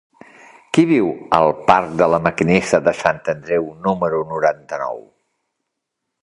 Qui 0.77 0.85
viu 0.91 1.09
al 1.39 1.49
parc 1.67 1.91
de 1.99 2.07
La 2.13 2.19
Maquinista 2.29 2.79
de 2.87 2.95
Sant 3.03 3.21
Andreu 3.35 3.69
número 3.89 4.23
noranta-nou? 4.33 5.05